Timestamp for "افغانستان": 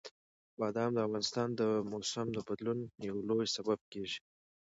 1.07-1.49